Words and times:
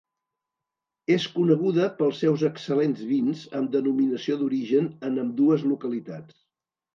És 1.15 1.25
coneguda 1.33 1.89
pels 1.99 2.21
seus 2.23 2.45
excel·lents 2.49 3.03
vins 3.11 3.43
amb 3.61 3.71
denominació 3.77 4.39
d'origen 4.41 4.89
en 5.11 5.21
ambdues 5.27 5.69
localitats. 5.75 6.43